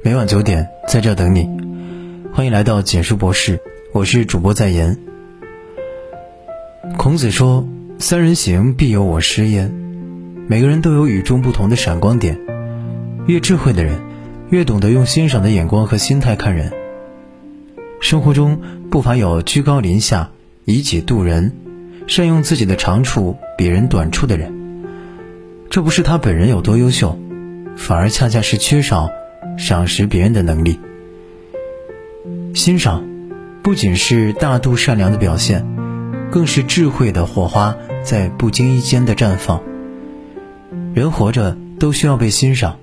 [0.00, 1.50] 每晚九点在这等你，
[2.32, 3.60] 欢迎来到简书博士，
[3.92, 4.96] 我是主播在言。
[6.96, 7.66] 孔子说
[7.98, 9.74] ：“三人行，必有我师焉。”
[10.46, 12.38] 每个人都有与众不同的闪光点，
[13.26, 14.00] 越智慧的人，
[14.50, 16.72] 越懂得用欣赏的眼光和心态看人。
[18.00, 18.60] 生活中
[18.90, 20.30] 不乏有居高临下、
[20.64, 21.52] 以己度人、
[22.06, 24.84] 善用自己的长处、比人短处的人。
[25.68, 27.18] 这不是他本人有多优秀，
[27.76, 29.10] 反而恰恰是缺少
[29.58, 30.80] 赏识别人的能力。
[32.54, 33.04] 欣赏，
[33.62, 35.66] 不仅是大度善良的表现，
[36.30, 39.62] 更是智慧的火花在不经意间的绽放。
[40.94, 42.78] 人活着都需要被欣赏，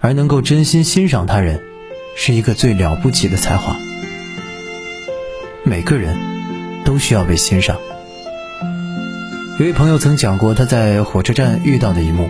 [0.00, 1.62] 而能够真心欣赏他人，
[2.16, 3.76] 是一个最了不起的才华。
[5.64, 6.16] 每个人
[6.84, 7.78] 都需要被欣赏。
[9.58, 12.28] 有位朋友曾讲过他在火车站遇到的一幕：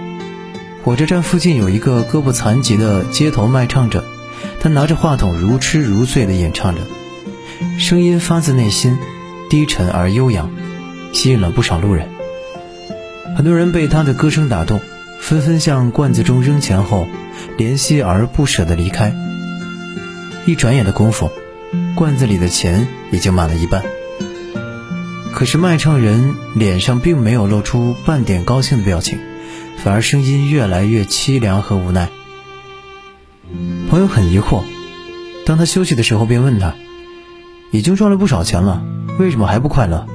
[0.89, 4.07] 火车站附近有一个胳膊残疾的街头卖唱者，
[4.59, 6.81] 他拿着话筒如痴如醉地演唱着，
[7.79, 8.97] 声音发自内心，
[9.51, 10.51] 低沉而悠扬，
[11.13, 12.09] 吸引了不少路人。
[13.37, 14.81] 很多人被他的歌声打动，
[15.21, 17.07] 纷纷向罐子中扔钱后，
[17.59, 19.15] 怜惜而不舍地离开。
[20.47, 21.31] 一转眼的功夫，
[21.97, 23.83] 罐子里的钱已经满了一半。
[25.35, 29.19] 可是卖唱人脸上并没有露出半点高兴的表情，
[29.83, 32.09] 反而声音越来越凄凉和无奈。
[33.89, 34.63] 朋友很疑惑，
[35.47, 36.75] 当他休息的时候，便问他
[37.73, 38.83] ：“已经赚了不少钱了，
[39.19, 40.07] 为什么还不快乐？”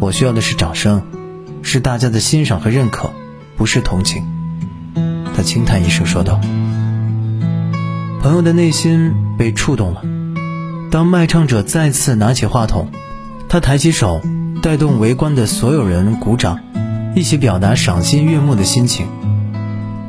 [0.00, 1.02] 我需要的是掌声，
[1.62, 3.12] 是大家的欣赏和认可，
[3.56, 4.24] 不是同情。
[5.36, 6.40] 他轻叹一声说道。
[8.20, 10.02] 朋友的内心被触动了。
[10.90, 12.90] 当卖唱者再次拿起话筒。
[13.48, 14.20] 他抬起手，
[14.62, 16.58] 带动围观的所有人鼓掌，
[17.14, 19.06] 一起表达赏心悦目的心情。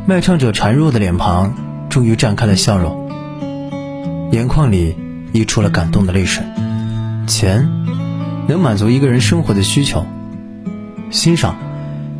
[0.08, 1.54] 卖唱者孱弱的脸庞
[1.88, 3.10] 终于绽开了笑容，
[4.32, 4.96] 眼眶里
[5.32, 6.44] 溢出了感动的泪水。
[7.28, 7.70] 钱
[8.48, 10.06] 能满足一个人生活的需求，
[11.12, 11.58] 欣赏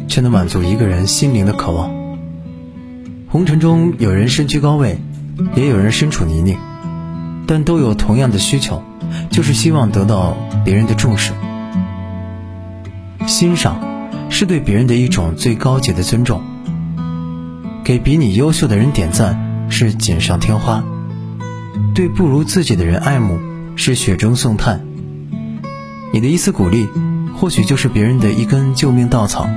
[0.08, 1.92] 却能满足一个人心灵的渴望。
[3.28, 5.00] 红尘中有人身居高位，
[5.56, 6.58] 也有人身处泥泞，
[7.48, 8.84] 但都有同样的需求。
[9.30, 11.32] 就是希望得到别人的重视，
[13.28, 13.80] 欣赏
[14.30, 16.42] 是对别人的一种最高级的尊重。
[17.84, 20.84] 给比你优秀的人点赞是锦上添花，
[21.94, 23.38] 对不如自己的人爱慕
[23.76, 24.86] 是雪中送炭。
[26.12, 26.88] 你的一次鼓励，
[27.36, 29.48] 或许就是别人的一根救命稻草；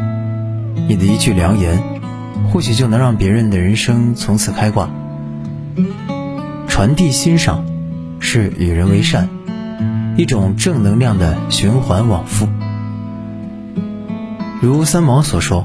[0.88, 1.82] 你的一句良言，
[2.52, 4.90] 或许就能让别人的人生从此开挂。
[6.66, 7.64] 传递欣赏，
[8.20, 9.28] 是与人为善。
[10.16, 12.48] 一种正能量的循环往复。
[14.60, 15.64] 如三毛所说：“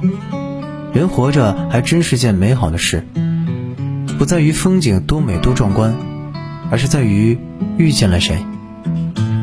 [0.93, 3.03] 人活着还真是件美好的事，
[4.19, 5.95] 不在于风景多美多壮观，
[6.69, 7.39] 而是在于
[7.77, 8.45] 遇见了谁，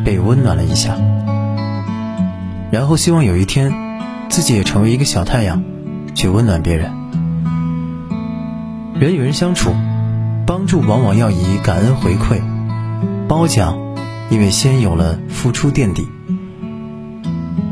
[0.05, 0.97] 被温暖了一下，
[2.71, 3.73] 然后希望有一天
[4.29, 5.63] 自己也成为一个小太阳，
[6.15, 6.93] 去温暖别人。
[9.01, 9.75] 人与人相处，
[10.47, 12.41] 帮助往往要以感恩回馈，
[13.27, 13.79] 褒奖。”
[14.31, 16.07] 因为先有了付出垫底，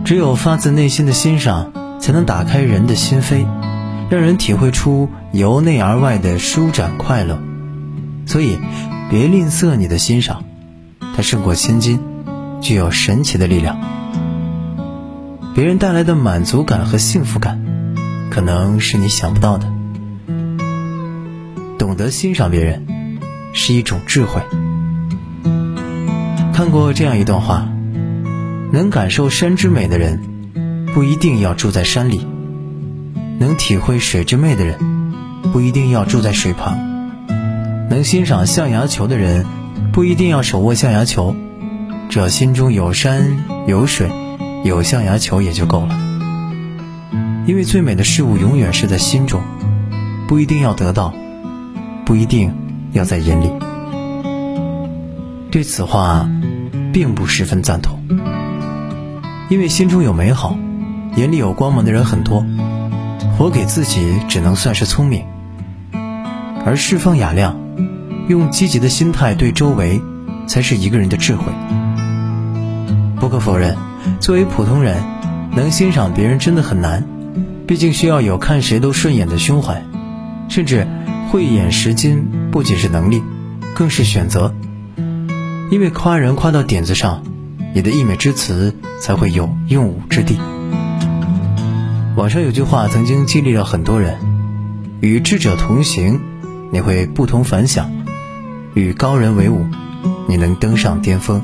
[0.09, 1.71] 只有发自内心的欣赏，
[2.01, 3.45] 才能打开人的心扉，
[4.09, 7.39] 让人体会出由内而外的舒展快乐。
[8.25, 8.59] 所以，
[9.11, 10.45] 别吝啬你的欣赏，
[11.15, 12.01] 它胜过千金，
[12.63, 13.79] 具有神奇的力量。
[15.55, 17.63] 别人带来的满足感和幸福感，
[18.31, 19.71] 可能是你想不到的。
[21.79, 23.19] 懂得欣赏别人，
[23.53, 24.41] 是一种智慧。
[26.55, 27.69] 看过这样一段话：
[28.71, 30.21] 能感受山之美的人，
[30.95, 32.21] 不一定要住在山里；
[33.39, 34.79] 能体会水之美的人，
[35.53, 36.77] 不一定要住在水旁；
[37.89, 39.47] 能欣赏象牙球的人，
[39.93, 41.35] 不一定要手握象牙球，
[42.11, 44.11] 只要心中有山有水
[44.65, 45.99] 有象牙球也就够了。
[47.47, 49.41] 因为最美的事物永远是在心中，
[50.29, 51.15] 不一定要得到，
[52.05, 52.53] 不一定
[52.93, 53.51] 要在眼里。
[55.51, 56.29] 对此话。
[56.91, 57.98] 并不十分赞同，
[59.49, 60.59] 因为心中有美好，
[61.17, 62.45] 眼里有光芒的人很多，
[63.37, 65.25] 活给自己只能算是聪明，
[66.67, 67.59] 而释放雅量，
[68.29, 70.03] 用积极的心态对周围，
[70.47, 71.45] 才是一个人的智慧。
[73.17, 73.75] 不可否认，
[74.21, 75.03] 作为普通人，
[75.57, 77.03] 能欣赏别人真的很难，
[77.67, 79.83] 毕竟需要有看谁都顺眼的胸怀，
[80.51, 80.87] 甚至
[81.31, 83.23] 慧眼识金不仅是能力，
[83.75, 84.55] 更是选择。
[85.71, 87.23] 因为夸人夸到点子上，
[87.75, 90.39] 你的溢美之词才会有用武之地。
[92.17, 94.19] 网上有句话曾经激励了很多人：
[95.01, 96.21] 与智者同行，
[96.73, 97.87] 你会不同凡响；
[98.75, 99.67] 与高人为伍，
[100.29, 101.43] 你能登上巅峰。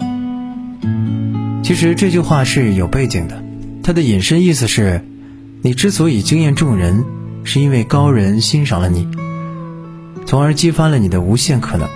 [1.62, 3.42] 其实这句话是有背景的，
[3.82, 5.06] 它的引申意思是：
[5.62, 7.04] 你之所以惊艳众人，
[7.44, 9.08] 是因为高人欣赏了你，
[10.26, 11.88] 从而激发了你的无限可能。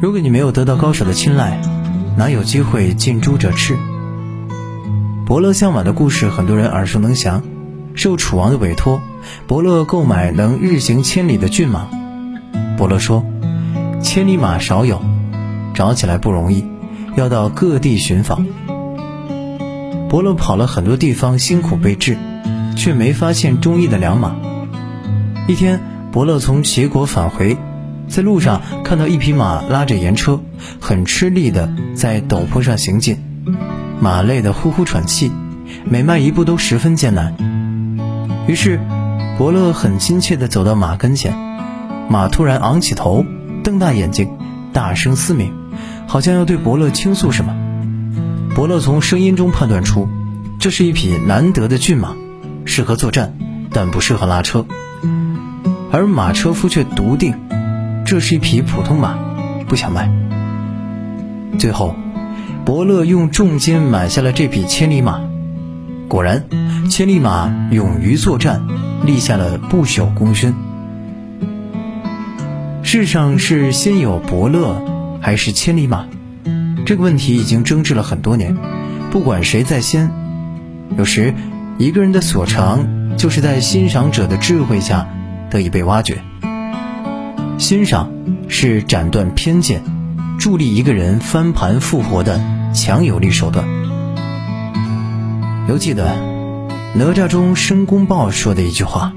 [0.00, 1.60] 如果你没有得到高手的青睐，
[2.20, 3.78] 哪有机会近朱者赤？
[5.24, 7.42] 伯乐相马的故事，很多人耳熟能详。
[7.94, 9.00] 受楚王的委托，
[9.46, 11.88] 伯乐购买能日行千里的骏马。
[12.76, 13.24] 伯乐说
[14.04, 15.00] ：“千里马少有，
[15.72, 16.66] 找起来不容易，
[17.16, 18.46] 要到各地寻访。”
[20.10, 22.18] 伯乐跑了很多地方，辛苦备至，
[22.76, 24.36] 却没发现中意的良马。
[25.48, 25.80] 一天，
[26.12, 27.56] 伯乐从齐国返回，
[28.10, 30.40] 在路上看到一匹马拉着盐车，
[30.80, 33.16] 很吃力地在陡坡上行进。
[34.00, 35.30] 马累得呼呼喘气，
[35.84, 37.36] 每迈一步都十分艰难。
[38.48, 38.80] 于是，
[39.38, 41.32] 伯乐很亲切地走到马跟前，
[42.08, 43.24] 马突然昂起头，
[43.62, 44.28] 瞪大眼睛，
[44.72, 45.52] 大声嘶鸣，
[46.08, 47.54] 好像要对伯乐倾诉什么。
[48.56, 50.08] 伯乐从声音中判断出，
[50.58, 52.16] 这是一匹难得的骏马，
[52.64, 53.34] 适合作战，
[53.72, 54.66] 但不适合拉车。
[55.92, 57.34] 而马车夫却笃定，
[58.10, 59.16] 这是一匹普通马，
[59.68, 60.10] 不想卖。
[61.60, 61.94] 最后。
[62.64, 65.20] 伯乐用重金买下了这匹千里马，
[66.08, 66.44] 果然，
[66.90, 68.66] 千里马勇于作战，
[69.06, 70.52] 立下了不朽功勋。
[72.82, 74.82] 世上是先有伯乐
[75.20, 76.04] 还是千里马？
[76.84, 78.56] 这个问题已经争执了很多年。
[79.12, 80.10] 不管谁在先，
[80.98, 81.32] 有时
[81.78, 85.06] 一个人的所长就是在欣赏者的智慧下
[85.48, 86.18] 得以被挖掘。
[87.60, 88.10] 欣赏
[88.48, 89.82] 是斩断偏见。
[90.38, 92.40] 助力一个人翻盘复活的
[92.72, 93.68] 强有力手段。
[95.68, 96.16] 犹记得
[96.94, 99.12] 哪吒中申公豹说的一句话：“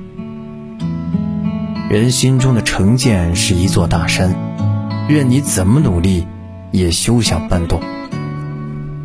[1.90, 4.36] 人心中的成见是一座大山，
[5.08, 6.28] 任你怎么努力，
[6.72, 7.80] 也休想搬动。”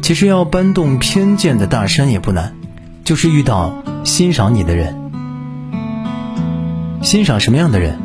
[0.02, 2.56] 其实要搬动偏见的大山也不难，
[3.05, 4.96] 就是遇到欣赏你的人。
[7.02, 8.00] 欣赏什么样的人，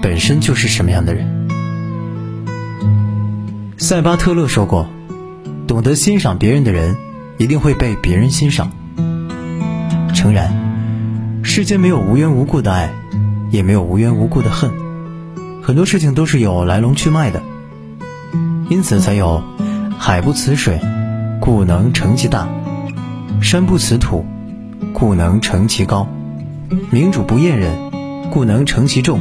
[0.00, 1.48] 本身就是什么样的人。
[3.78, 4.88] 塞巴特勒说过
[5.66, 6.96] ：“懂得欣赏别人的人，
[7.36, 8.70] 一定会被别人欣赏。”
[10.14, 12.90] 诚然，世间没有无缘无故的爱，
[13.50, 14.70] 也没有无缘无故的恨，
[15.62, 17.40] 很多事情都是有来龙去脉的。
[18.68, 19.42] 因此才有
[19.98, 20.80] “海不辞水，
[21.40, 22.48] 故能成其大；
[23.40, 24.26] 山不辞土，
[24.92, 26.06] 故能成其高；
[26.90, 27.90] 明主不厌人，
[28.30, 29.18] 故能成其众；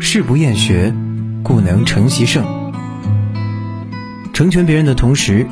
[0.00, 0.94] 事不厌学，
[1.42, 2.44] 故能成其圣。”
[4.32, 5.46] 成全别人的同时，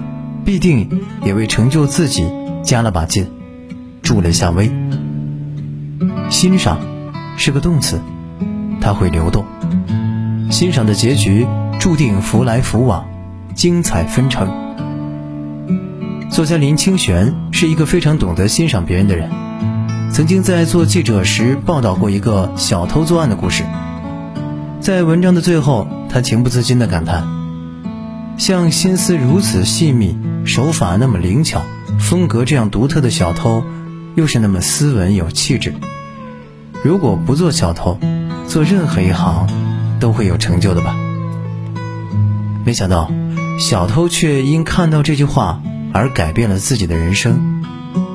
[0.45, 2.25] 必定也为成就自己
[2.63, 3.27] 加了把劲，
[4.03, 4.71] 助了下威。
[6.31, 6.79] 欣赏
[7.37, 8.01] 是个动词，
[8.81, 9.45] 它会流动。
[10.51, 11.47] 欣赏的结局
[11.81, 13.09] 注定福来福往，
[13.55, 14.49] 精彩纷呈。
[16.31, 19.31] 作家林清玄是一个非常懂得欣赏别人的人，
[20.13, 23.65] 曾经在做记者时报道过一个小偷作案的故事。
[24.87, 27.27] 在文章的最后，他情不自禁地感叹。
[28.39, 31.61] 像心思如此细密、手法那么灵巧、
[31.99, 33.65] 风格这样独特的小偷，
[34.15, 35.75] 又是那么斯文有气质。
[36.85, 37.99] 如果不做小偷，
[38.47, 39.49] 做任何一行
[39.99, 40.95] 都会有成就的吧？
[42.65, 43.11] 没想到，
[43.59, 45.61] 小偷却因看到这句话
[45.93, 47.65] 而改变了自己的人生，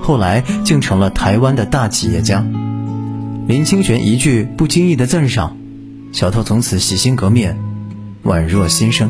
[0.02, 2.46] 后来竟成了台湾的大企业家。
[3.46, 5.58] 林清玄一句不经意的赞赏，
[6.12, 7.58] 小偷从此洗心革面，
[8.24, 9.10] 宛若新生。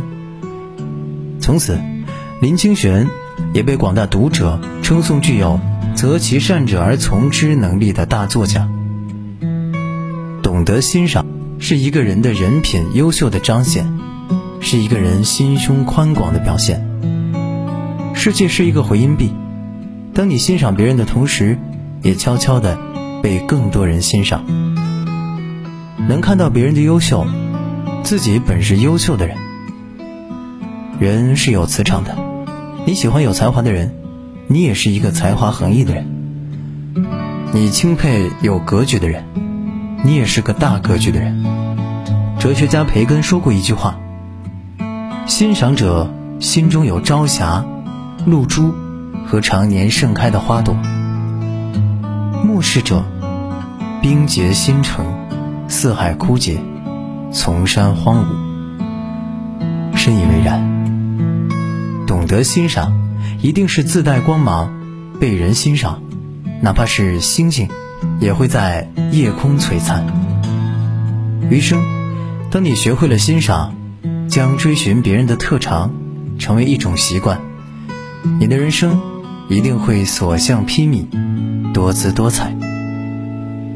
[1.39, 1.79] 从此，
[2.41, 3.07] 林清玄
[3.53, 5.59] 也被广大读者称颂具有
[5.95, 8.69] “择其善者而从之”能力的大作家。
[10.43, 11.25] 懂得欣赏，
[11.57, 13.91] 是一个人的人品优秀的彰显，
[14.59, 16.87] 是一个人心胸宽广的表现。
[18.13, 19.33] 世界是一个回音壁，
[20.13, 21.57] 当你欣赏别人的同时，
[22.03, 22.77] 也悄悄地
[23.23, 24.45] 被更多人欣赏。
[26.11, 27.25] 能看到别人的优秀，
[28.03, 29.37] 自己本是优秀的人。
[30.99, 32.17] 人是有磁场的，
[32.85, 33.95] 你喜欢有才华的人，
[34.47, 36.03] 你也是一个才华横溢的人；
[37.53, 39.23] 你钦佩有格局的人，
[40.03, 41.45] 你也是个大格局的人。
[42.37, 43.97] 哲学家培根说过一句话：
[45.27, 47.63] 欣赏者心中有朝霞、
[48.25, 48.73] 露珠
[49.25, 50.75] 和常年盛开的花朵；
[52.45, 53.01] 目视者
[54.01, 55.05] 冰结心城，
[55.71, 56.59] 四海枯竭，
[57.31, 58.25] 丛山荒芜。
[59.95, 60.61] 深以为然。
[62.05, 62.91] 懂得欣赏，
[63.41, 64.69] 一定是自带光芒，
[65.17, 66.03] 被人欣赏。
[66.61, 67.69] 哪怕是星星，
[68.19, 70.05] 也会在夜空璀璨。
[71.49, 71.81] 余生，
[72.51, 73.73] 当你学会了欣赏，
[74.27, 75.93] 将追寻别人的特长
[76.37, 77.39] 成为一种习惯，
[78.41, 78.99] 你的人生
[79.47, 81.05] 一定会所向披靡，
[81.71, 82.53] 多姿多彩。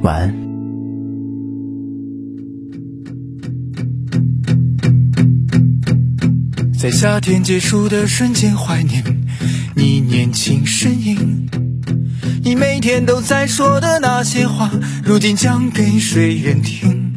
[0.02, 0.45] 晚安。
[6.86, 9.04] 在夏天结束的瞬间，怀念
[9.74, 11.50] 你年轻身影。
[12.44, 14.70] 你每天都在说的那些话，
[15.04, 17.12] 如今讲给谁人听？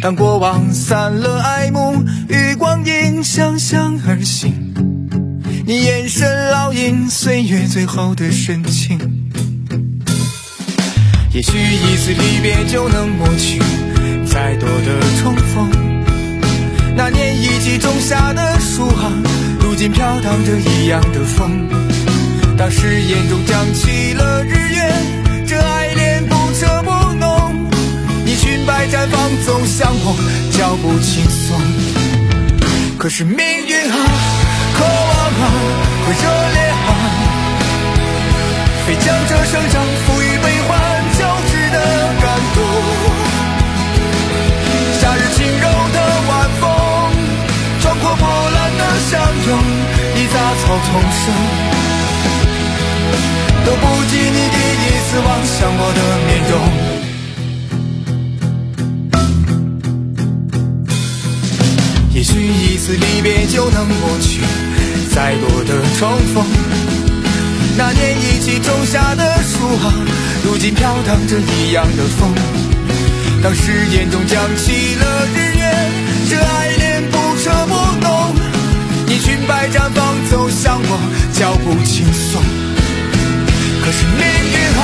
[0.00, 4.54] 当过往散了爱慕，与光阴相向而行。
[5.66, 8.96] 你眼神烙印岁月最后的深情。
[11.32, 13.58] 也许一次离别就能抹去
[14.24, 15.87] 再多的重逢。
[16.98, 19.12] 那年一起种下的树啊，
[19.60, 21.68] 如今飘荡着一样的风。
[22.56, 24.92] 当誓言中降起了日月，
[25.46, 27.70] 这爱恋不彻不浓。
[28.24, 30.16] 你裙摆绽放，走向我，
[30.50, 31.56] 脚步轻松。
[32.98, 33.96] 可是命运啊，
[34.74, 35.54] 渴望啊，
[36.04, 36.90] 和热烈啊，
[38.84, 40.77] 非将这生长赋予悲欢
[50.54, 51.22] 草丛生。
[53.64, 56.52] 都不及你第一次望向我的面容。
[62.14, 64.40] 也许一次离别就能抹去
[65.14, 66.44] 再多的重逢。
[67.76, 69.92] 那年一起种下的树啊，
[70.44, 72.34] 如今飘荡着一样的风。
[73.42, 75.62] 当誓言中讲起了日月，
[76.28, 76.67] 这爱。
[79.48, 80.98] 你裙摆绽放，走向我，
[81.32, 82.42] 脚步轻松。
[83.82, 84.20] 可是命
[84.52, 84.80] 运啊，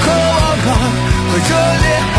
[0.00, 0.70] 渴望啊，
[1.28, 1.50] 和热
[1.82, 2.18] 烈啊，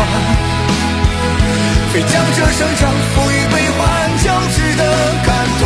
[1.92, 3.82] 非将这生长赋予悲欢
[4.22, 4.82] 交织的
[5.26, 5.28] 感
[5.60, 5.62] 动。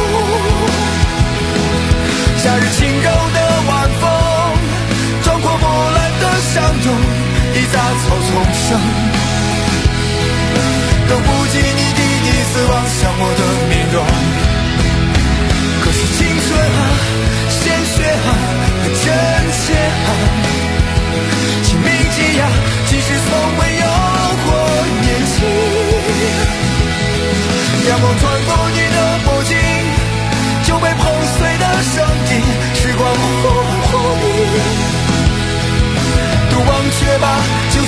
[2.38, 3.08] 夏日轻柔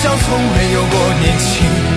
[0.03, 1.90] 像从没有过年轻。